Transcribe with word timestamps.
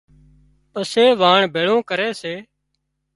پسي 0.71 1.05
واڻ 1.21 1.39
ڀيۯون 1.53 1.79
ڪري 1.89 2.09
سي 2.21 2.35